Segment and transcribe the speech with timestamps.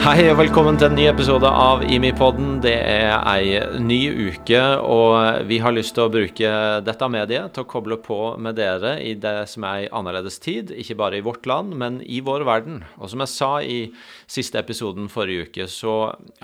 [0.00, 2.54] Hei og velkommen til en ny episode av IMI-podden.
[2.64, 3.98] Det er ei ny
[4.30, 6.52] uke, og vi har lyst til å bruke
[6.86, 10.72] dette mediet til å koble på med dere i det som er ei annerledes tid.
[10.72, 12.80] Ikke bare i vårt land, men i vår verden.
[12.96, 13.76] Og som jeg sa i
[14.24, 15.98] siste episoden forrige uke, så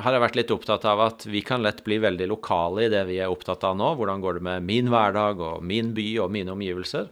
[0.04, 3.06] har jeg vært litt opptatt av at vi kan lett bli veldig lokale i det
[3.08, 3.94] vi er opptatt av nå.
[3.96, 7.08] Hvordan går det med min hverdag og min by og mine omgivelser?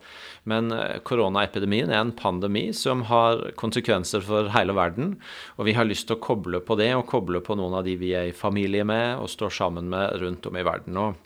[0.51, 5.15] Men eh, koronaepidemien er en pandemi som har konsekvenser for hele verden,
[5.57, 7.97] og vi har lyst til å koble på det, og koble på noen av de
[8.01, 11.01] vi er i familie med og står sammen med rundt om i verden.
[11.01, 11.21] Og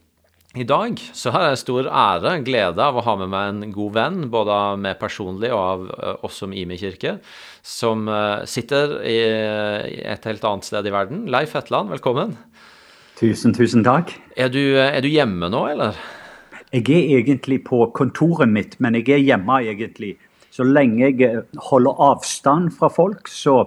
[0.57, 3.75] i dag så har jeg stor ære, og glede av å ha med meg en
[3.75, 7.19] god venn, både av meg personlig og av eh, oss som Imi kirke,
[7.67, 9.19] som eh, sitter i
[10.15, 11.27] et helt annet sted i verden.
[11.33, 12.39] Leif Hetland, velkommen.
[13.19, 14.15] Tusen, tusen takk.
[14.39, 15.99] Er du, er du hjemme nå, eller?
[16.73, 20.17] Jeg er egentlig på kontoret mitt, men jeg er hjemme egentlig.
[20.51, 23.63] Så lenge jeg eh, holder avstand fra folk, så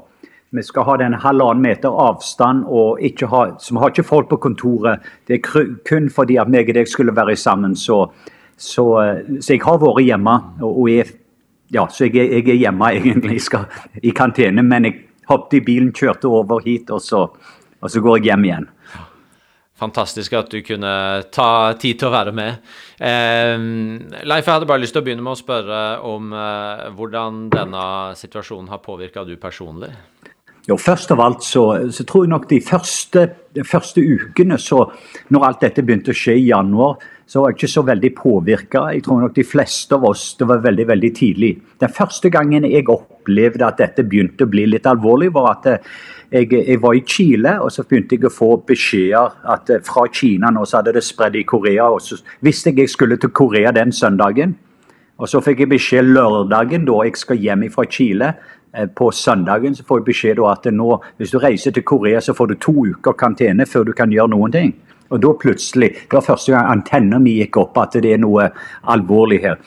[0.51, 4.29] vi skal ha den halvannen meter avstand og ikke ha Så vi har ikke folk
[4.29, 4.99] på kontoret.
[5.27, 7.75] Det er kun fordi at meg og deg skulle være sammen.
[7.75, 8.11] Så,
[8.57, 10.35] så, eh, så jeg har vært hjemme.
[10.61, 11.05] og, og jeg,
[11.73, 13.41] ja, Så jeg, jeg, er hjemme egentlig.
[13.41, 13.65] Skal
[14.03, 17.27] i kantene, men jeg hoppet i bilen, kjørte over hit, og så,
[17.81, 18.69] og så går jeg hjem igjen.
[19.81, 20.93] Fantastisk at du kunne
[21.33, 22.61] ta tid til å være med.
[23.01, 23.57] Eh,
[24.29, 27.85] Leif, jeg hadde bare lyst til å begynne med å spørre om eh, hvordan denne
[28.19, 29.89] situasjonen har påvirka du personlig?
[30.69, 33.25] Jo, Først av alt så, så, tror jeg nok de første,
[33.57, 34.83] de første ukene, så,
[35.33, 38.83] når alt dette begynte å skje i januar, så var jeg ikke så veldig påvirka.
[38.93, 41.51] Jeg tror nok de fleste av oss det var veldig veldig tidlig.
[41.81, 45.87] Den første gangen jeg opplevde at dette begynte å bli litt alvorlig, var at
[46.31, 50.05] jeg, jeg, var i Chile, og så begynte jeg å få beskjeder at eh, fra
[50.13, 51.89] Kina nå så hadde det spredd i Korea.
[51.91, 54.55] og Så visste jeg jeg skulle til Korea den søndagen.
[55.21, 58.33] Og så fikk jeg beskjed lørdagen, da jeg skal hjem fra Chile.
[58.73, 62.21] Eh, på søndagen så får jeg beskjed da at nå, hvis du reiser til Korea,
[62.23, 64.73] så får du to uker karantene før du kan gjøre noen ting.
[65.11, 68.47] Og da plutselig, Det var første gang antenna mi gikk opp at det er noe
[68.87, 69.59] alvorlig her.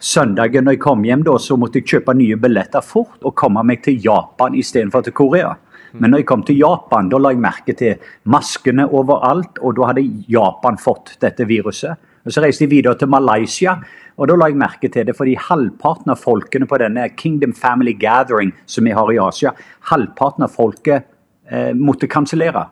[0.00, 3.62] Søndagen når jeg kom hjem, da, så måtte jeg kjøpe nye billetter fort og komme
[3.64, 5.54] meg til Japan istedenfor til Korea.
[6.00, 9.90] Men når jeg kom til Japan, da la jeg merke til maskene overalt, og da
[9.90, 11.96] hadde Japan fått dette viruset.
[12.26, 13.76] Og Så reiste jeg videre til Malaysia,
[14.18, 17.92] og da la jeg merke til det fordi halvparten av folkene på denne Kingdom Family
[17.92, 19.52] Gathering som vi har i Asia,
[19.92, 21.06] halvparten av folket
[21.50, 22.66] eh, måtte kansellere.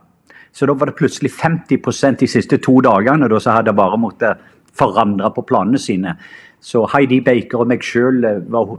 [0.55, 4.43] Så da var det plutselig 50% de siste to dagene da så hadde bare måttet
[4.75, 6.17] forandre på planene sine.
[6.65, 8.77] Så Heidi Baker og meg sjøl eh, var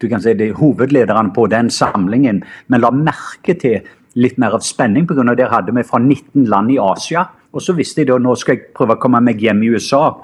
[0.00, 2.42] du kan si, hovedlederne på den samlingen,
[2.72, 3.84] men la merke til
[4.18, 5.34] litt mer av spenning pga.
[5.36, 7.26] det hadde vi fra 19 land i Asia.
[7.52, 10.16] Og så visste jeg da nå skal jeg prøve å komme meg hjem i USA.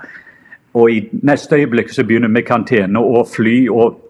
[0.76, 3.68] Og i neste øyeblikk så begynner vi kantene og fly.
[3.68, 4.02] og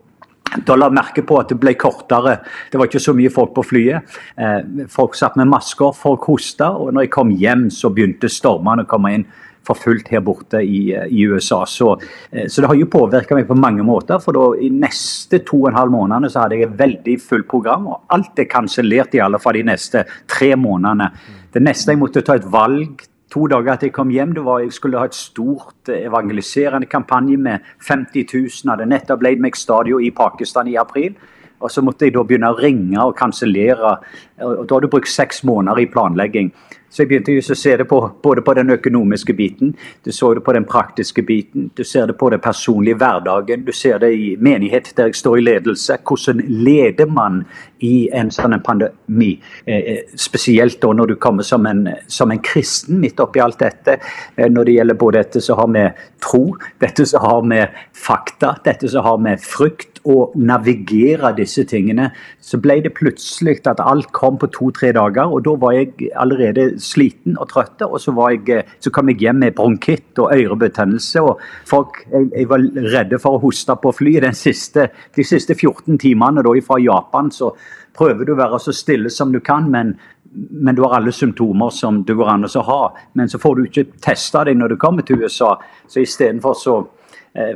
[0.65, 2.39] da la merke på at det ble kortere.
[2.71, 4.17] Det var ikke så mye folk på flyet.
[4.39, 6.71] Eh, folk satt med masker, folk hosta.
[6.71, 9.27] Og når jeg kom hjem, så begynte stormene å komme inn
[9.67, 11.65] for fullt her borte i, eh, i USA.
[11.67, 11.93] Så,
[12.31, 14.23] eh, så, det har jo påvirka meg på mange måter.
[14.23, 17.49] For da, i neste to og en halv månedene så hadde jeg et veldig fullt
[17.51, 17.91] program.
[17.91, 21.11] Og alt er kansellert i alle fall de neste tre månedene.
[21.53, 24.63] Det neste jeg måtte ta et valg to dager etter jeg kom hjem, det var
[24.63, 28.71] jeg skulle ha et stort eh, evangeliserende kampanje med 50 000.
[28.71, 31.17] Hadde nettopp leid meg stadion i Pakistan i april.
[31.61, 33.97] Og så måtte jeg da begynne å ringe og kansellere.
[34.37, 36.53] Da har du brukt seks måneder i planlegging.
[36.97, 39.75] Så jeg begynte å se det på, både på den økonomiske biten,
[40.07, 43.73] du så det på den praktiske biten, du ser det på den personlige hverdagen, du
[43.77, 45.99] ser det i menighet der jeg står i ledelse.
[46.07, 47.43] Hvordan leder man
[47.85, 49.35] i en sånn pandemi?
[49.67, 53.61] Eh, eh, spesielt da når du kommer som en, som en kristen midt oppi alt
[53.61, 53.99] dette.
[54.37, 58.55] Eh, når det gjelder både dette som har med tro, dette som har med fakta,
[58.65, 64.13] dette som har med frykt å navigere disse tingene, så ble det plutselig at alt
[64.17, 65.33] kom på to-tre dager.
[65.33, 69.43] Og da var jeg allerede sliten og trøtt, og så, jeg, så, kom jeg hjem
[69.45, 71.23] med bronkitt og ørebetennelse.
[71.23, 72.67] og folk, jeg, jeg, var
[72.97, 77.31] redde for å hoste på flyet siste, de siste 14 timene da fra Japan.
[77.35, 77.53] Så
[77.97, 79.95] prøver du å være så stille som du kan, men,
[80.33, 82.83] men du har alle symptomer som det går an å ha.
[83.19, 85.57] Men så får du ikke testa deg når du kommer til USA.
[85.89, 86.77] Så istedenfor så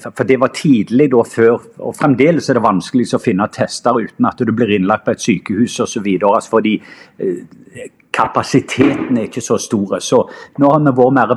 [0.02, 4.28] for det var tidlig da før, og fremdeles er det vanskelig å finne tester uten
[4.28, 6.08] at du blir innlagt på et sykehus osv.
[6.20, 9.96] Altså fordi eh, kapasiteten er ikke så stor.
[10.04, 10.26] Så
[10.60, 11.34] nå har vi vært mer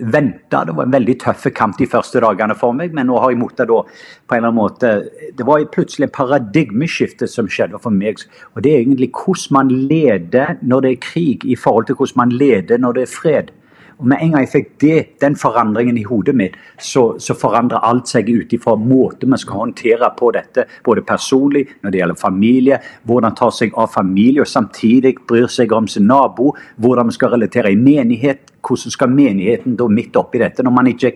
[0.00, 0.64] venta.
[0.64, 3.40] Det var en veldig tøff kamp de første dagene for meg, men nå har jeg
[3.40, 4.90] mottatt da på en eller annen måte
[5.36, 8.20] Det var plutselig en paradigmeskifte som skjedde for meg.
[8.54, 12.22] Og det er egentlig hvordan man leder når det er krig, i forhold til hvordan
[12.24, 13.54] man leder når det er fred.
[13.98, 17.84] Og Med en gang jeg fikk det, den forandringen i hodet mitt, så, så forandrer
[17.86, 22.20] alt seg ut ifra måten vi skal håndtere på dette, både personlig, når det gjelder
[22.20, 27.16] familie, hvordan ta seg av familie og samtidig bryr seg om sin nabo, hvordan vi
[27.16, 28.52] skal relatere i menighet.
[28.66, 30.64] Hvordan skal menigheten da midt oppi dette?
[30.66, 31.12] når man ikke,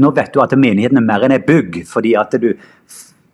[0.00, 1.84] Nå vet du at menigheten er mer enn et bygg.
[1.86, 2.54] fordi at du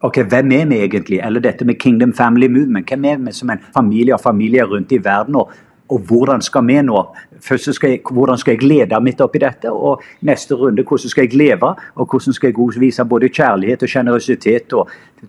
[0.04, 1.20] Ok, Hvem er vi egentlig?
[1.24, 2.88] Eller dette med Kingdom Family Movement.
[2.88, 5.36] Hvem er vi som en familie og familier rundt i verden?
[5.36, 5.52] Og
[5.88, 7.00] og hvordan skal vi nå?
[7.44, 9.70] Først skal jeg, hvordan skal jeg lede midt oppi dette?
[9.70, 11.74] Og neste runde, hvordan skal jeg leve?
[11.94, 14.72] Og hvordan skal jeg vise både kjærlighet og sjenerøsitet?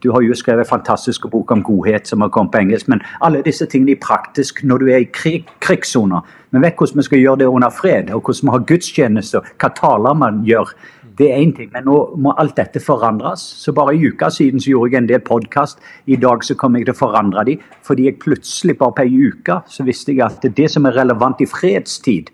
[0.04, 2.88] Du har jo skrevet fantastisk bok om godhet som har kommet på engelsk.
[2.88, 6.22] Men alle disse tingene er praktisk når du er i krig, krigssoner.
[6.52, 9.70] Vi vet hvordan vi skal gjøre det under fred, og hvordan vi har gudstjenester, hva
[9.76, 10.72] taler man gjør.
[11.18, 13.40] Det er én ting, men nå må alt dette forandres.
[13.64, 15.80] Så bare i uka siden så gjorde jeg en del podkast.
[16.12, 17.58] I dag så kommer jeg til å forandre de,
[17.88, 21.44] fordi jeg plutselig bare på ei uke så visste jeg at det som er relevant
[21.44, 22.34] i fredstid,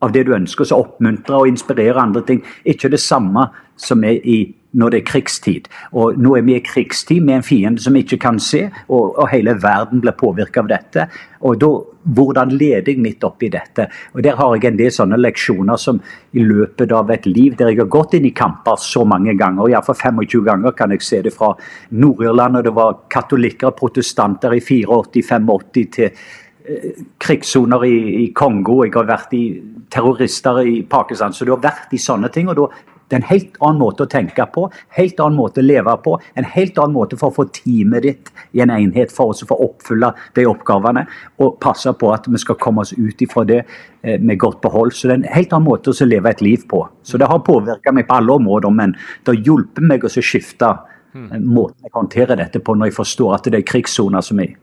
[0.00, 4.16] av det du ønsker, så oppmuntre og inspirere andre ting, ikke det samme som er
[4.24, 4.38] i
[4.72, 5.68] når det er krigstid.
[5.98, 9.16] Og nå er vi i krigstid med en fiende som vi ikke kan se, og,
[9.18, 11.06] og hele verden blir påvirket av dette.
[11.46, 11.70] Og da,
[12.16, 13.88] hvordan leder jeg midt oppi dette?
[14.14, 16.00] Og Der har jeg en del sånne leksjoner som
[16.36, 19.70] i løpet av et liv der jeg har gått inn i kamper så mange ganger,
[19.70, 21.54] iallfall 25 ganger kan jeg se det fra
[21.90, 28.82] Nord-Irland, og det var katolikker og protestanter i 84-85 til eh, krigssoner i, i, Kongo,
[28.84, 29.44] jeg har vært i
[29.90, 31.34] terrorister i Pakistan.
[31.34, 32.48] Så du har vært i sånne ting.
[32.48, 32.68] og da
[33.10, 36.12] det er en helt annen måte å tenke på, helt annen måte å leve på.
[36.38, 39.48] En helt annen måte for å få teamet ditt i en enhet for oss å
[39.50, 41.02] få oppfylle de oppgavene.
[41.42, 44.94] Og passe på at vi skal komme oss ut ifra det eh, med godt behold.
[44.94, 46.84] Så det er en helt annen måte å leve et liv på.
[47.02, 50.70] Så det har påvirka meg på alle områder, men det har hjulpet meg å skifte
[51.10, 51.34] hmm.
[51.50, 54.54] måten jeg håndterer dette på når jeg forstår at det er krigssoner som er.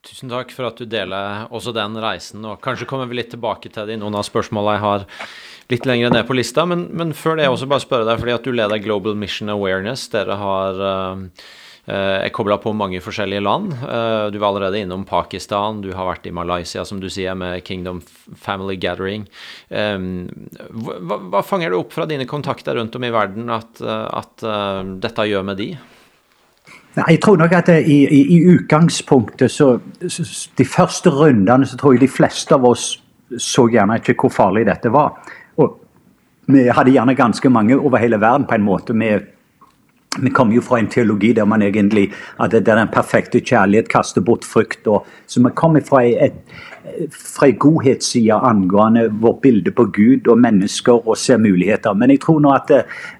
[0.00, 2.44] Tusen takk for at du deler også den reisen.
[2.48, 5.04] og Kanskje kommer vi litt tilbake til det i noen av spørsmålene jeg har
[5.72, 6.66] litt lenger ned på lista.
[6.68, 10.08] Men, men før det, også bare spørre deg, fordi at du leder Global Mission Awareness.
[10.12, 10.86] Dere har
[11.90, 13.72] er kobla på mange forskjellige land.
[14.30, 17.98] Du var allerede innom Pakistan, du har vært i Malaysia, som du sier, med Kingdom
[18.38, 19.24] Family Gathering.
[19.72, 24.46] Hva, hva fanger du opp fra dine kontakter rundt om i verden at, at
[25.02, 25.70] dette gjør med de?
[26.96, 29.76] Jeg tror nok at i, i, i utgangspunktet så,
[30.58, 32.92] De første rundene så tror jeg de fleste av oss
[33.38, 35.14] så gjerne ikke hvor farlig dette var.
[36.50, 38.94] Vi hadde gjerne ganske mange over hele verden på en måte.
[38.96, 39.10] Vi,
[40.18, 42.08] vi kommer jo fra en teologi der man egentlig
[42.42, 44.86] at det er den perfekte kjærlighet kaster bort frykt.
[44.86, 46.40] Og, så vi kommer fra et,
[47.14, 51.94] fra en godhetsside angående vårt bilde på Gud og mennesker og ser muligheter.
[51.94, 52.72] Men jeg tror nå at,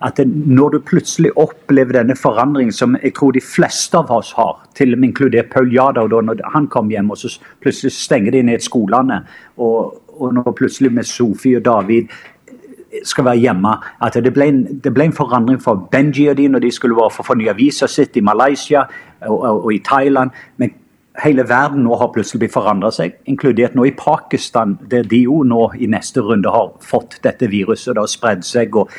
[0.03, 4.59] at når du plutselig opplever denne forandringen som jeg tror de fleste av oss har,
[4.75, 8.35] til og med inkludert Paul Jada, da når han kom hjem og så plutselig stenger
[8.35, 9.23] de ned skolene,
[9.63, 12.11] og, og nå plutselig med Sofie og David
[13.05, 13.77] skal være hjemme.
[14.03, 16.97] At det ble, en, det ble en forandring for Benji og de når de skulle
[16.97, 18.85] være for fornye visa sitt i Malaysia
[19.27, 20.31] og, og, og, i Thailand.
[20.57, 20.75] Men
[21.23, 25.73] hele verden nå har plutselig forandra seg, inkludert nå i Pakistan, der de jo nå
[25.79, 27.95] i neste runde har fått dette viruset.
[27.95, 28.77] Det har spredd seg.
[28.77, 28.91] og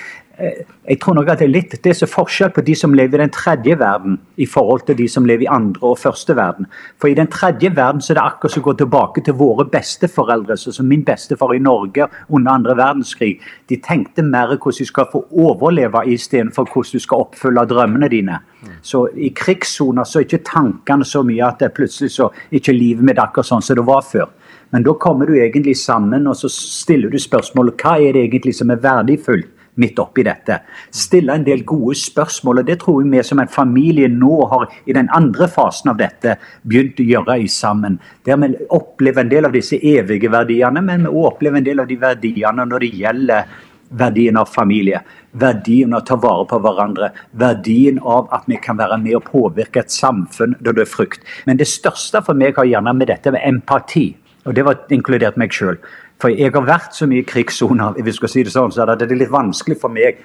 [0.41, 3.23] jeg tror nok at Det er litt det er forskjell på de som lever i
[3.23, 6.67] den tredje verden i forhold til de som lever i andre og første verden.
[6.99, 9.65] For I den tredje verden så er det akkurat som å gå tilbake til våre
[9.65, 10.57] besteforeldre.
[10.57, 13.39] som Min bestefar i Norge under andre verdenskrig.
[13.69, 18.39] De tenkte mer hvordan de skal få overleve istedenfor hvordan du skal oppfylle drømmene dine.
[18.81, 23.05] Så I krigssoner så er ikke tankene så mye at det plutselig så ikke livet
[23.05, 24.29] mitt akkurat sånn som det var før.
[24.71, 28.55] Men da kommer du egentlig sammen og så stiller du spørsmålet hva er det egentlig
[28.55, 30.59] som er verdifullt midt oppi dette.
[30.91, 32.59] Stille en del gode spørsmål.
[32.59, 35.97] og Det tror jeg vi som en familie nå har i den andre fasen av
[35.97, 37.99] dette begynt å gjøre i sammen.
[38.25, 41.87] Der vi opplever en del av disse evige verdiene, men vi opplever en del av
[41.87, 43.45] de verdiene når det gjelder
[43.91, 45.01] verdien av familie,
[45.31, 49.25] verdien av å ta vare på hverandre, verdien av at vi kan være med og
[49.27, 51.25] påvirke et samfunn der det er frykt.
[51.45, 54.13] Men det største for meg har gjerne med dette med empati,
[54.45, 55.77] og det var inkludert meg sjøl.
[56.21, 59.17] For jeg har vært så mye i krigssoner, skal si det sånn, så det er
[59.17, 60.19] litt vanskelig for meg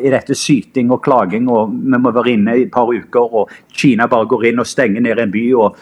[0.00, 1.48] i dette syting og klaging.
[1.52, 4.68] og Vi må være inne i et par uker, og Kina bare går inn og
[4.68, 5.46] stenger ned en by.
[5.54, 5.76] og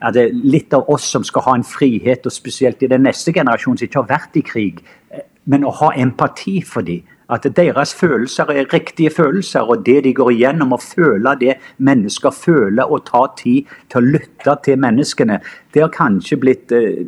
[0.00, 3.32] er det Litt av oss som skal ha en frihet, og spesielt i den neste
[3.32, 4.84] generasjonen som ikke har vært i krig,
[5.44, 7.02] men å ha empati for dem.
[7.30, 12.34] At deres følelser er riktige følelser, og det de går igjennom, å føle det mennesker
[12.34, 15.40] føler, og ta tid til å lytte til menneskene,
[15.74, 17.04] det har kanskje blitt eh,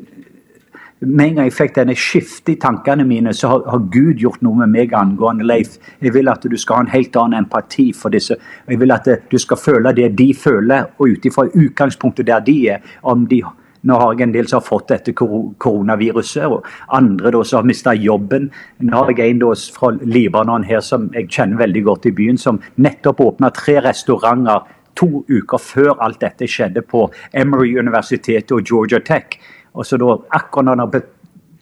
[1.03, 4.43] med en gang jeg fikk denne skiftet i tankene mine, så har, har, Gud gjort
[4.47, 5.75] noe med meg angående Leif.
[5.99, 8.37] Jeg vil at du skal ha en helt annen empati for disse.
[8.71, 12.57] Jeg vil at du skal føle det de føler, og ut ifra utgangspunktet der de
[12.77, 12.95] er.
[13.03, 13.43] om de
[13.83, 17.71] nå har jeg en del som har fått dette koronaviruset, og andre da som har
[17.71, 18.51] mista jobben.
[18.87, 22.39] Nå har jeg en da fra Libanon her som jeg kjenner veldig godt i byen,
[22.39, 24.63] som nettopp åpna tre restauranter
[24.99, 29.39] to uker før alt dette skjedde på Emory-universitetet og Georgia Tech.
[29.75, 31.09] Og så da, akkurat når han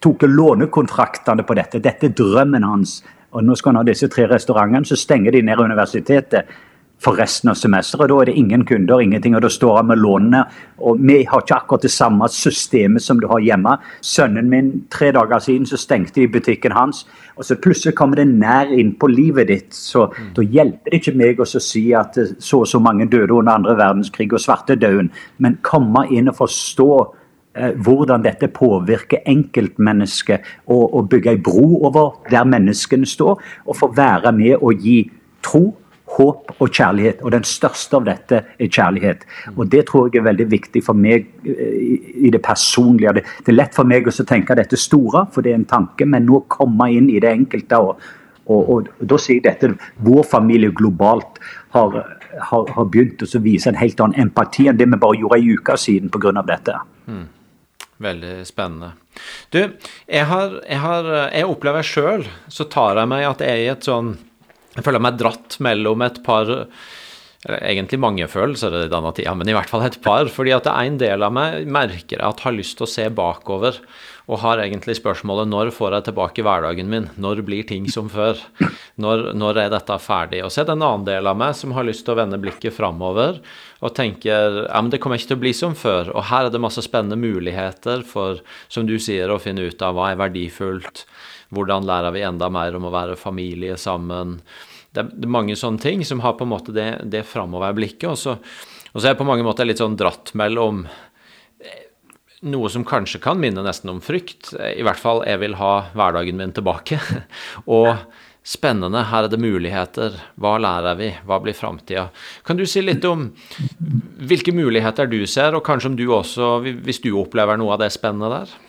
[0.01, 2.99] tok lånekontraktene på dette, dette er drømmen hans,
[3.31, 6.51] og nå skal han ha disse tre restaurantene, så stenger de ned universitetet
[7.01, 8.09] for resten av semesteret.
[8.11, 10.43] Da er det ingen kunder, ingenting, og da står han med lånene.
[10.85, 13.77] Og vi har ikke akkurat det samme systemet som du har hjemme.
[14.05, 17.05] Sønnen min, tre dager siden så stengte de butikken hans,
[17.35, 19.73] og så plutselig kommer det nær inn på livet ditt.
[19.73, 20.33] Så mm.
[20.37, 23.77] da hjelper det ikke meg å si at så og så mange døde under andre
[23.79, 25.09] verdenskrig og svartedauden,
[25.41, 26.91] men komme inn og forstå
[27.57, 33.79] eh, hvordan dette påvirker enkeltmennesket, og, og bygge ei bro over der menneskene står, og
[33.79, 34.99] få være med og gi
[35.41, 35.71] tro
[36.17, 37.21] håp og kjærlighet.
[37.25, 39.25] Og den største av dette er kjærlighet.
[39.55, 41.75] Og det tror jeg er veldig viktig for meg eh,
[42.27, 43.21] i det personlige.
[43.21, 46.27] Det er lett for meg å tenke dette store, for det er en tanke, men
[46.27, 47.79] nå komme inn i det enkelte.
[47.79, 48.09] og,
[48.45, 51.41] og, og, og da sier jeg dette, Vår familie globalt
[51.75, 51.99] har,
[52.49, 55.55] har, har begynt å vise en helt annen empati enn det vi bare gjorde ei
[55.55, 56.33] uke siden pga.
[56.41, 56.79] dette.
[57.07, 57.29] Mm.
[58.01, 58.95] Veldig spennende.
[59.53, 63.65] Du, jeg, har, jeg, har, jeg opplever sjøl, så tar jeg meg at jeg er
[63.65, 64.15] i et sånn
[64.75, 66.51] jeg føler meg dratt mellom et par
[67.41, 70.27] egentlig mange følelser i denne tida, men i hvert fall et par.
[70.29, 73.79] fordi at en del av meg merker at har lyst til å se bakover,
[74.29, 77.09] og har egentlig spørsmålet når får jeg tilbake hverdagen min?
[77.17, 78.37] Når blir ting som før?
[79.01, 80.43] Når, når er dette ferdig?
[80.45, 82.39] Og så er det en annen del av meg som har lyst til å vende
[82.39, 83.41] blikket framover
[83.81, 86.13] og tenker ja, men det kommer ikke til å bli som før.
[86.13, 89.97] Og her er det masse spennende muligheter for, som du sier, å finne ut av
[89.97, 91.07] hva er verdifullt
[91.51, 94.39] hvordan lærer vi enda mer om å være familie sammen?
[94.91, 98.07] Det er, mange sånne ting som har på en måte det, det framoverblikket.
[98.11, 98.37] Og så,
[98.91, 101.85] og så er jeg på mange måter litt sånn dratt mellom eh,
[102.47, 104.53] noe som kanskje kan minne nesten om frykt.
[104.55, 106.99] I hvert fall jeg vil ha hverdagen min tilbake.
[107.79, 107.93] og
[108.47, 110.17] spennende, her er det muligheter.
[110.41, 111.11] Hva lærer vi?
[111.27, 112.07] Hva blir framtida?
[112.47, 113.29] Kan du si litt om
[114.23, 117.91] hvilke muligheter du ser, og kanskje om du også, hvis du opplever noe av det
[117.93, 118.59] spennende der?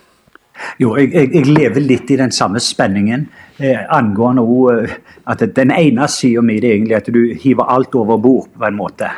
[0.80, 3.24] Jo, jeg, jeg, jeg, lever litt i den samme spenningen
[3.62, 4.96] eh, angående ord, eh,
[5.32, 8.76] at den ene sida mi er egentlig at du hiver alt over bord, på en
[8.76, 9.08] måte.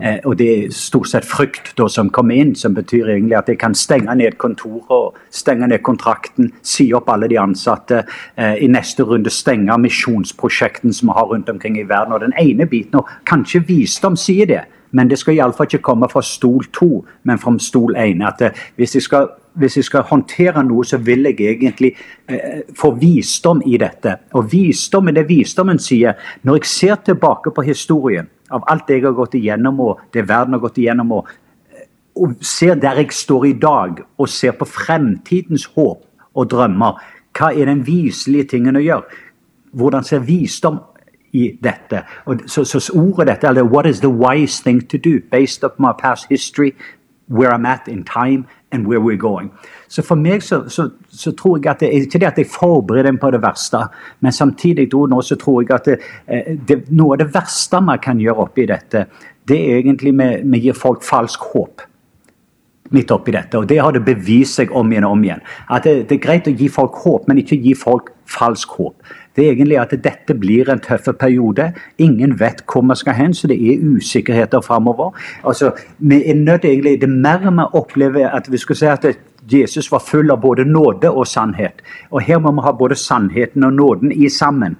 [0.00, 3.52] Eh, og det er stort sett frykt da, som kommer inn, som betyr egentlig at
[3.52, 8.02] jeg kan stenge ned kontoret, stenge ned kontrakten, si opp alle de ansatte.
[8.36, 12.16] Eh, I neste runde stenge misjonsprosjektene som vi har rundt omkring i verden.
[12.16, 16.08] Og den ene biten, og kanskje visdom sier det, men det skal iallfall ikke komme
[16.08, 18.24] fra stol to, men fra stol én.
[18.24, 21.92] Eh, hvis jeg skal hvis jeg skal håndtere noe, så vil jeg egentlig
[22.28, 24.14] eh, få visdom i dette.
[24.38, 29.04] Og visdom er det visdommen sier Når jeg ser tilbake på historien, av alt jeg
[29.04, 31.28] har gått igjennom, og det verden har gått igjennom, og,
[31.70, 31.86] eh,
[32.16, 37.02] og ser der jeg står i dag, og ser på fremtidens håp og drømmer,
[37.38, 39.24] hva er den viselige tingen å gjøre?
[39.76, 40.78] Hvordan ser visdom
[41.32, 42.02] i dette.
[42.24, 45.86] Og så, så ordet dette, eller What is the wise thing to do based upon
[45.86, 46.72] my past history,
[47.28, 49.50] where I'm at in time and where we're going.
[49.88, 52.46] Så for meg så, så, så tror jeg at det er ikke det at jeg
[52.52, 53.78] forbereder dem på det verste,
[54.20, 57.98] men samtidig nå så tror jeg at det, eh, det, noe av det verste man
[57.98, 59.06] kan gjøre oppi dette,
[59.48, 60.12] det er egentlig
[60.44, 61.88] vi gir folk falsk håp
[62.90, 63.58] midt oppi dette.
[63.58, 65.42] Og det har det bevist seg om igjen og om igjen.
[65.68, 69.12] At det, det, er greit å gi folk håp, men ikke gi folk falsk håp
[69.38, 71.70] det er egentlig at dette blir en tøff periode.
[72.02, 75.12] Ingen vet hvor vi skal hen, så det er usikkerheter framover.
[75.46, 79.06] Altså, vi er nødt egentlig, Det mer vi opplever at vi skal si at
[79.52, 81.82] Jesus var full av både nåde og sannhet.
[82.10, 84.76] Og her må vi ha både sannheten og nåden i sammen.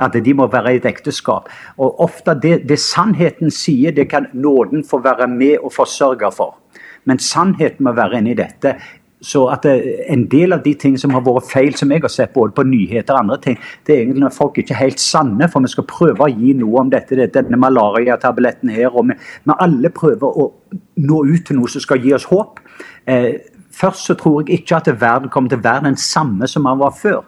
[0.00, 1.48] At de må være i et ekteskap.
[1.76, 6.58] Og ofte det, det sannheten sier, det kan nåden få være med og forsørge for.
[7.04, 8.76] Men sannheten må være inni dette.
[9.22, 12.10] Så at det, En del av de ting som har vært feil, som jeg har
[12.10, 15.00] sett både på nyheter og andre ting, det er egentlig når folk ikke er helt
[15.00, 15.48] sanne.
[15.48, 18.90] For vi skal prøve å gi noe om dette, denne malariatabletten her.
[18.90, 20.48] og vi, vi, alle prøver å
[20.96, 22.60] nå ut til noe som skal gi oss håp.
[23.06, 23.34] Eh,
[23.72, 26.82] først så tror jeg ikke at verden kommer til å være den samme som den
[26.82, 27.22] var før.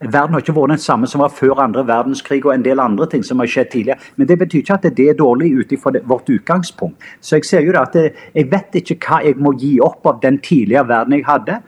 [0.00, 3.04] Verden har ikke vært den samme som var før andre verdenskrig og en del andre
[3.12, 4.00] ting som har skjedd tidligere.
[4.16, 6.96] Men det betyr ikke at det er dårlig ut ifra vårt utgangspunkt.
[7.20, 10.22] Så jeg ser jo da at jeg vet ikke hva jeg må gi opp av
[10.22, 11.60] den tidligere verden jeg hadde.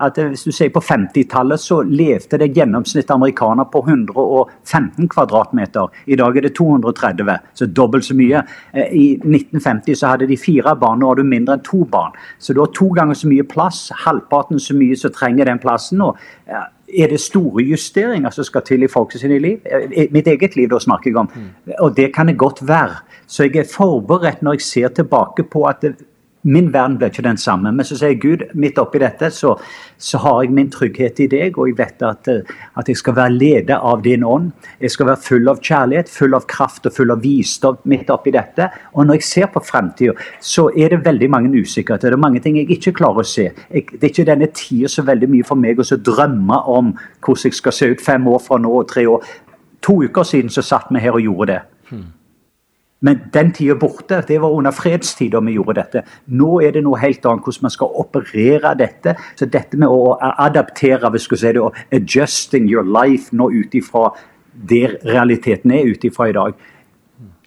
[0.00, 5.90] at hvis du sier På 50-tallet så levde det gjennomsnitt amerikaner på 115 kvadratmeter.
[6.06, 8.40] I dag er det 230, så dobbelt så mye.
[8.72, 12.16] I 1950 så hadde de fire barn, nå har du mindre enn to barn.
[12.38, 16.00] Så du har to ganger så mye plass, halvparten så mye som trenger den plassen.
[16.00, 16.16] og
[16.98, 19.58] er det store justeringer som skal til i folk sine liv?
[20.10, 21.30] Mitt eget liv, da snakker jeg om.
[21.78, 23.00] Og det kan det godt være.
[23.26, 25.94] Så jeg er forberedt når jeg ser tilbake på at det,
[26.42, 27.72] Min verden blir ikke den samme.
[27.72, 29.52] Men så sier Gud, midt oppi dette, så,
[30.00, 32.30] så har jeg min trygghet i deg, og jeg vet at,
[32.80, 34.50] at jeg skal være ledet av din ånd.
[34.80, 38.32] Jeg skal være full av kjærlighet, full av kraft og full av visdom midt oppi
[38.32, 38.70] dette.
[38.94, 42.08] Og når jeg ser på framtida, så er det veldig mange usikkerheter.
[42.08, 43.50] Det er mange ting jeg ikke klarer å se.
[43.68, 47.50] Jeg, det er ikke denne tida så veldig mye for meg å drømme om hvordan
[47.50, 49.28] jeg skal se ut fem år fra nå og tre år.
[49.84, 51.60] To uker siden så satt vi her og gjorde det.
[53.00, 56.02] Men den tida borte, det var under fredstida vi gjorde dette.
[56.36, 59.14] Nå er det noe helt annet hvordan man skal operere dette.
[59.40, 63.78] Så dette med å adaptere, vi skal si det, og adjusting your life nå ut
[63.78, 64.10] ifra
[64.52, 66.60] der realiteten er ut ifra i dag.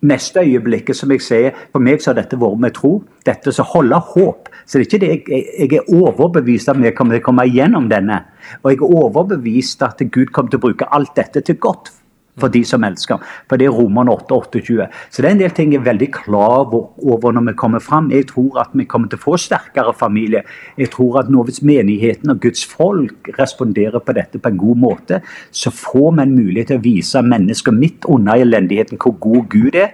[0.03, 2.97] Neste øyeblikket, som jeg sier, for meg så har dette vært med tro.
[3.23, 4.49] Dette som holder håp.
[4.65, 7.45] Så det er ikke det jeg, jeg er overbevist om vi kommer til å komme
[7.47, 8.23] igjennom denne.
[8.63, 11.93] Og jeg er overbevist at Gud kommer til å bruke alt dette til godt
[12.39, 13.21] for de som elsker.
[13.49, 14.87] For det er Roman 8, 28.
[15.09, 18.11] Så det er en del ting jeg er veldig klar over når vi kommer fram.
[18.11, 20.43] Jeg tror at vi kommer til å få sterkere familie.
[20.77, 24.81] Jeg tror at nå hvis menigheten og Guds folk responderer på dette på en god
[24.81, 25.21] måte,
[25.51, 29.77] så får vi en mulighet til å vise mennesker midt under elendigheten hvor god Gud
[29.77, 29.93] er,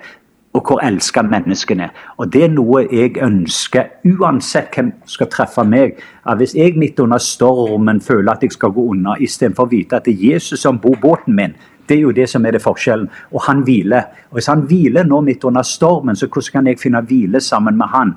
[0.53, 1.89] og hvor elska menneskene er.
[2.17, 5.99] Og Det er noe jeg ønsker, uansett hvem skal treffe meg.
[6.25, 9.99] At hvis jeg midt under stormen føler at jeg skal gå unna, istedenfor å vite
[9.99, 11.53] at det er Jesus som bor båten min,
[11.89, 13.09] det er jo det som er det forskjellen.
[13.33, 14.09] Og han hviler.
[14.29, 17.77] Og Hvis han hviler nå midt under stormen, så hvordan kan jeg finne hvile sammen
[17.77, 18.15] med han?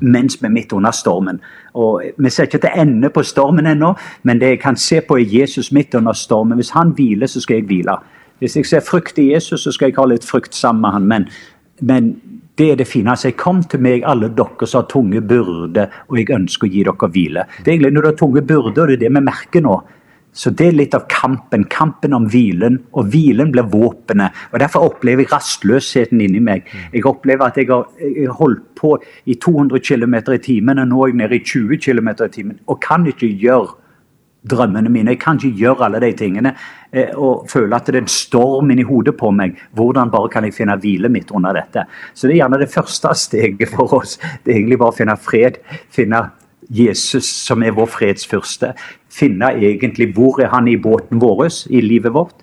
[0.00, 1.40] mens vi er midt under stormen.
[1.74, 5.16] Og Vi ser ikke til ende på stormen ennå, men det jeg kan se på
[5.16, 6.56] er Jesus midt under stormen.
[6.56, 7.96] Hvis han hviler, så skal jeg hvile.
[8.38, 11.04] Hvis jeg ser frukt i Jesus, så skal jeg ha litt frukt sammen med han.
[11.08, 11.28] Men,
[11.80, 12.20] men
[12.58, 13.10] det er det fine.
[13.10, 16.70] Altså, jeg kom til meg, alle dere som har tunge byrder, og jeg ønsker å
[16.70, 17.46] gi dere hvile.
[17.58, 19.76] Det er egentlig når du har tunge byrder, og det er det vi merker nå.
[20.32, 21.66] Så det er litt av kampen.
[21.68, 22.78] Kampen om hvilen.
[22.96, 24.32] Og hvilen blir våpenet.
[24.52, 26.64] Og Derfor opplever jeg rastløsheten inni meg.
[26.92, 27.86] Jeg opplever at jeg har,
[28.38, 28.96] holdt på
[29.28, 32.58] i 200 km i timen, og nå er jeg nede i 20 km i timen
[32.66, 33.76] og kan ikke gjøre
[34.48, 35.12] drømmene mine.
[35.14, 36.54] Jeg kan ikke gjøre alle de tingene
[36.90, 39.58] eh, og føle at det er en storm inni hodet på meg.
[39.78, 41.86] Hvordan bare kan jeg finne hvile mitt under dette?
[42.14, 44.18] Så det er gjerne det første steget for oss.
[44.42, 45.60] Det er egentlig bare å finne fred,
[45.92, 46.24] finne
[46.72, 48.72] Jesus som er vår fredsfyrste.
[49.12, 52.40] Finne egentlig hvor er han i båten vår, i livet vårt.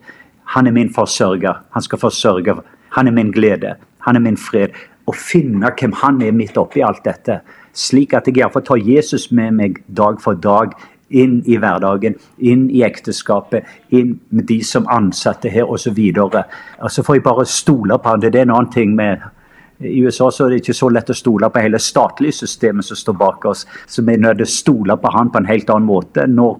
[0.54, 1.63] Han er min forsørger.
[1.74, 2.56] Han skal forsørge.
[2.98, 3.76] Han er min glede.
[4.06, 4.78] Han er min fred.
[5.10, 7.39] Å finne hvem han er midt oppi alt dette.
[7.74, 10.74] Slik at jeg iallfall tar Jesus med meg dag for dag
[11.10, 15.98] inn i hverdagen, inn i ekteskapet, inn med de som ansatte her osv.
[15.98, 16.44] Så,
[16.80, 18.22] og så får jeg bare stole på han.
[18.22, 19.26] Det er en annen ting med
[19.80, 23.00] i USA så er det ikke så lett å stole på hele statlige systemet som
[23.00, 23.65] står bak oss.
[23.88, 26.58] Så vi er nødt til å stole på han på en helt annen måte når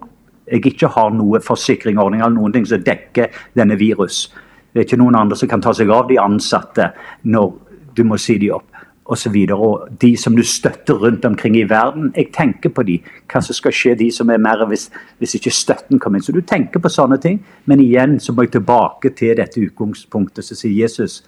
[0.50, 4.30] jeg ikke har noe forsikringsordning eller noen ting som dekker denne virus.
[4.72, 6.92] Det er ikke noen andre som kan ta seg av de ansatte
[7.28, 7.52] når
[7.98, 8.66] du må si de opp
[9.10, 12.12] Og, så videre, og de som du støtter rundt omkring i verden.
[12.14, 13.00] Jeg tenker på de.
[13.26, 16.26] Hva som skal skje de som er mer hvis, hvis ikke støtten kommer inn.
[16.28, 17.40] Så du tenker på sånne ting.
[17.66, 21.24] Men igjen så må jeg tilbake til dette utgangspunktet som sier Jesus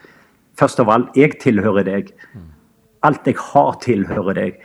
[0.60, 2.12] Først av alt, jeg tilhører deg.
[3.08, 4.62] Alt jeg har, tilhører deg.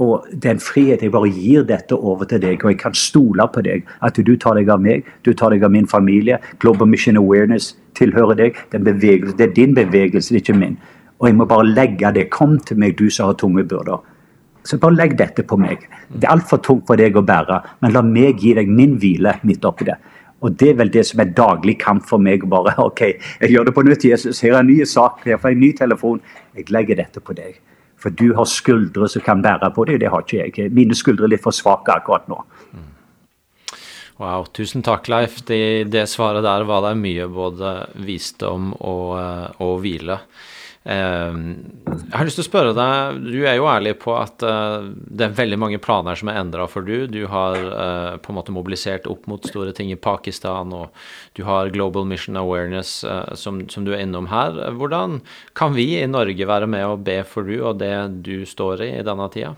[0.00, 1.02] Og det er en frihet.
[1.04, 3.84] Jeg bare gir dette over til deg, og jeg kan stole på deg.
[4.00, 6.38] At du tar deg av meg, du tar deg av min familie.
[6.64, 8.62] Global Mission Awareness tilhører deg.
[8.72, 10.78] Det er, din bevegelse, det er ikke min.
[11.20, 12.30] Og jeg må bare legge det.
[12.34, 14.00] Kom til meg, du som har tunge byrder.
[14.64, 15.84] Så bare legg dette på meg.
[16.08, 19.36] Det er altfor tungt for deg å bære, men la meg gi deg min hvile
[19.42, 19.98] midt oppi det.
[20.42, 22.48] Og Det er vel det som er daglig kamp for meg.
[22.50, 23.00] bare, ok,
[23.40, 24.40] Jeg gjør det på nytt, Jesus.
[24.40, 26.20] Her er en ny sak, jeg får en ny telefon.
[26.56, 27.60] Jeg legger dette på deg.
[27.96, 30.72] For du har skuldre som kan bære på det, det har ikke jeg.
[30.74, 32.40] Mine skuldre er litt for svake akkurat nå.
[34.18, 35.40] Wow, tusen takk, Leif.
[35.46, 37.72] Det, det svaret der var det mye både
[38.06, 40.18] visdom og, eh, og hvile.
[40.84, 41.42] Ehm,
[41.86, 45.28] jeg har lyst til å spørre deg, Du er jo ærlig på at eh, det
[45.28, 47.06] er veldig mange planer som er endra for du.
[47.06, 50.90] Du har eh, på en måte mobilisert opp mot store ting i Pakistan, og
[51.38, 54.58] du har Global Mission Awareness eh, som, som du er innom her.
[54.74, 55.20] Hvordan
[55.58, 57.94] kan vi i Norge være med og be for du og det
[58.26, 59.54] du står i i denne tida?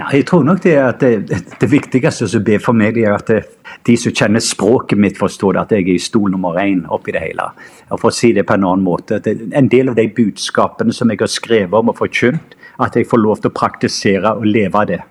[0.00, 3.28] Nei, Jeg tror nok det, at det, det viktigste som blir for meg, er at
[3.28, 3.42] det,
[3.84, 7.20] de som kjenner språket mitt, forstår at jeg er i stol nummer én oppi det
[7.20, 7.50] hele.
[7.90, 10.96] Og For å si det på en annen måte, at En del av de budskapene
[10.96, 14.46] som jeg har skrevet om og forkynt, at jeg får lov til å praktisere og
[14.48, 15.02] leve av det.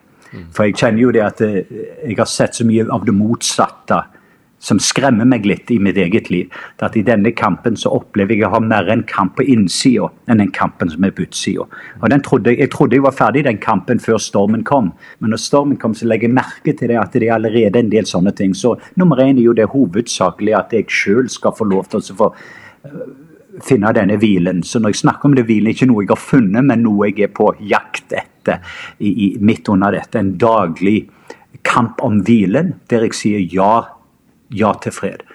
[0.56, 4.00] For jeg kjenner jo det at jeg har sett så mye av det motsatte
[4.62, 6.52] som skremmer meg litt i mitt eget liv.
[6.78, 10.12] Det at I denne kampen så opplever jeg å ha mer en kamp på innsida
[10.30, 11.66] enn den kampen som er på utsida.
[12.28, 15.96] Trodde, jeg trodde jeg var ferdig den kampen før stormen kom, men når stormen kom,
[15.98, 18.54] så legger jeg merke til det at det er allerede en del sånne ting.
[18.58, 22.18] Så nummer én er jo det hovedsakelig at jeg sjøl skal få lov til å
[22.20, 23.06] få uh,
[23.66, 24.62] finne denne hvilen.
[24.64, 27.26] Så når jeg snakker om det hvilen, ikke noe jeg har funnet, men noe jeg
[27.26, 28.62] er på jakt etter
[29.00, 30.22] i, i, midt under dette.
[30.22, 31.00] En daglig
[31.68, 33.74] kamp om hvilen, der jeg sier ja
[34.56, 35.26] ja til fred.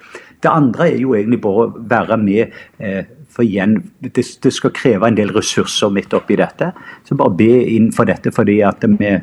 [0.43, 2.57] Det andre er jo egentlig bare å være med.
[2.77, 3.03] Eh,
[3.33, 6.71] for igjen, det, det, skal kreve en del ressurser midt oppi dette.
[7.05, 9.13] Så bare be inn for dette fordi at vi,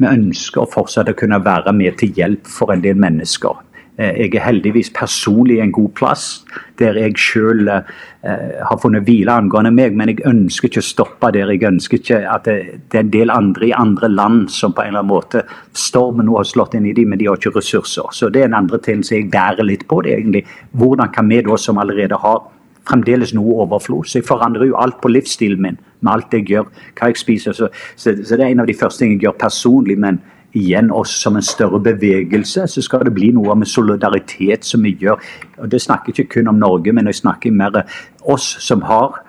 [0.00, 3.60] vi ønsker å fortsatt å kunne være med til hjelp for en del mennesker.
[3.96, 6.44] Eh, jeg er heldigvis personlig en god plass,
[6.78, 9.94] der jeg selv eh, har funnet hvile angående meg.
[9.94, 11.52] Men jeg ønsker ikke å stoppe der.
[11.54, 12.56] Jeg ønsker ikke at det,
[12.90, 15.44] det er en del andre i andre land som på en eller annen måte
[15.78, 18.10] Stormen nå har slått inn i dem, men de har ikke ressurser.
[18.10, 20.02] Så det er en andre ting som jeg bærer litt på.
[20.02, 20.44] det egentlig.
[20.72, 22.42] Hvordan kan vi da, som allerede har
[22.84, 24.04] fremdeles noe overflod.
[24.04, 26.66] Så jeg forandrer jo alt på livsstilen min med alt jeg gjør,
[26.98, 27.56] hva jeg spiser.
[27.56, 29.96] Så, så, så, det er en av de første tingene jeg gjør personlig.
[29.98, 30.20] men
[30.54, 34.94] igjen oss som en større bevegelse, så skal det bli noe med solidaritet som vi
[35.00, 35.20] gjør.
[35.58, 37.84] Og Det snakker ikke kun om Norge, men jeg snakker mer
[38.22, 39.22] oss som har.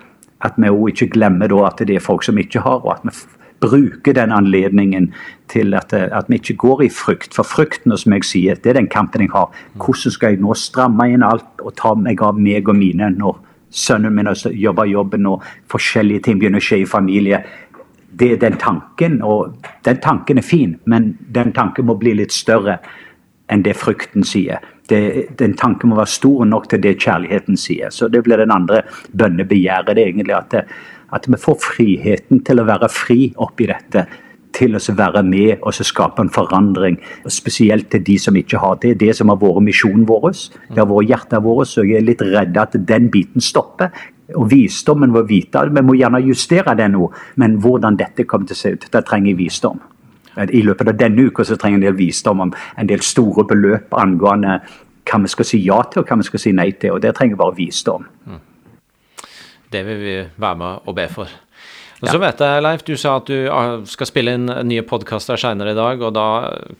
[0.44, 3.10] At vi òg ikke glemmer at det er folk som ikke har, og at vi
[3.60, 5.14] bruker den anledningen
[5.48, 7.34] til at, at, vi ikke går i frykt.
[7.34, 9.50] For frykten, som jeg sier, det er den kampen jeg har.
[9.74, 13.40] Hvordan skal jeg nå stramme inn alt og ta meg av meg og mine når
[13.70, 17.42] sønnen min jobber jobben og forskjellige ting begynner å skje i familie
[18.18, 22.32] det er den tanken, og den tanken er fin, men den tanken må bli litt
[22.32, 22.78] større
[23.52, 24.62] enn det frykten sier.
[24.88, 25.00] Det,
[25.38, 27.92] den tanken må være stor nok til det kjærligheten sier.
[27.94, 29.94] Så det blir den andre bønnebegjæret.
[29.98, 30.64] Det egentlig at, det,
[31.14, 34.06] at vi får friheten til å være fri oppi dette.
[34.56, 36.96] Til å være med og skape en forandring,
[37.28, 38.94] spesielt til de som ikke har det.
[39.02, 40.30] Det som har vært misjonen vår,
[40.70, 41.68] det har vært hjertet vårt.
[41.68, 43.92] Så jeg er litt redd at den biten stopper
[44.34, 48.56] og visdommen må vite Vi må gjerne justere det nå, men hvordan dette kommer til
[48.56, 49.78] å se ut, det trenger visdom.
[50.36, 53.94] I løpet av denne uka så trenger en del visdom om en del store beløp
[53.96, 54.58] angående
[55.06, 56.96] hva vi skal si ja til og hva vi skal si nei til.
[56.96, 58.04] og Det trenger bare visdom.
[58.26, 58.42] Mm.
[59.72, 61.30] Det vil vi være med og be for.
[62.02, 65.40] Og så vet jeg, Leif, du sa at du ah, skal spille inn nye podkaster
[65.40, 66.28] seinere i dag, og da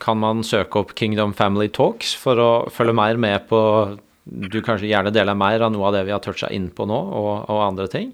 [0.02, 3.61] kan man søke opp Kingdom Family Talks for å følge mer med på
[4.26, 6.96] du kanskje gjerne deler mer av noe av det vi har toucha inn på nå,
[6.98, 8.11] og, og andre ting.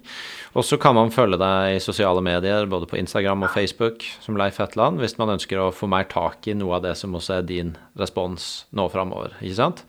[0.53, 4.37] Og så kan man følge deg i sosiale medier, både på Instagram og Facebook, som
[4.37, 7.39] Leif Hetland, hvis man ønsker å få mer tak i noe av det som også
[7.39, 9.87] er din respons nå framover, ikke sant?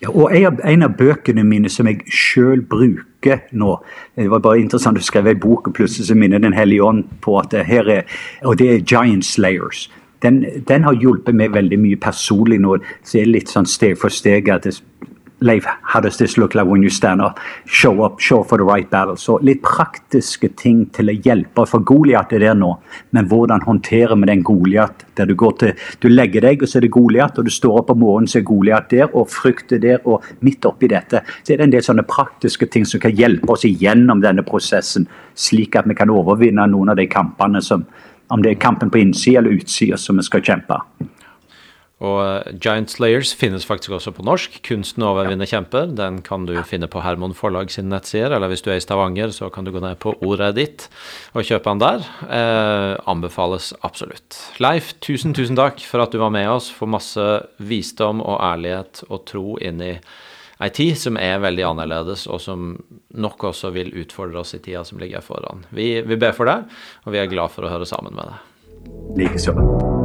[0.00, 3.74] Ja, og en av, en av, bøkene mine som jeg sjøl bruker nå
[4.16, 7.04] Det var bare interessant å skrev en bok, og plutselig så minner Den hellige ånd
[7.20, 9.90] på at det her er Og det er Giant Slayers.
[10.24, 12.74] Den, den har hjulpet meg veldig mye personlig nå.
[13.04, 14.74] Så er det litt sånn steg for steg at det
[15.42, 17.40] Leif, how does this look like when you stand up?
[17.64, 19.16] Show up, show for the right battle.
[19.16, 21.64] Så litt praktiske ting til å hjelpe.
[21.68, 22.74] For Goliat er der nå,
[23.16, 26.78] men hvordan håndterer vi den Goliat der du går til Du legger deg, og så
[26.78, 29.72] er det Goliat, og du står opp om morgenen, så er Goliat der, og frykt
[29.72, 33.00] er der, og midt oppi dette så er det en del sånne praktiske ting som
[33.00, 37.62] kan hjelpe oss igjennom denne prosessen, slik at vi kan overvinne noen av de kampene
[37.64, 37.86] som
[38.30, 40.78] om det er kampen på innsida eller utsida som vi skal kjempe.
[42.00, 44.60] Og eh, Giant Slayers finnes faktisk også på norsk.
[44.64, 45.92] 'Kunsten å overvinne kjemper'.
[45.96, 49.34] Den kan du finne på Hermon Forlag sin nettsider, eller hvis du er i Stavanger,
[49.36, 50.88] så kan du gå ned på ordet ditt
[51.34, 52.08] og kjøpe den der.
[52.24, 54.38] Eh, anbefales absolutt.
[54.62, 56.70] Leif, tusen, tusen takk for at du var med oss.
[56.72, 57.28] For masse
[57.60, 59.94] visdom og ærlighet og tro inn i
[60.60, 62.74] ei tid som er veldig annerledes, og som
[63.16, 65.64] nok også vil utfordre oss i tida som ligger foran.
[65.72, 66.68] Vi, vi ber for deg,
[67.04, 68.46] og vi er glad for å høre sammen med deg.
[69.20, 69.99] Likeså.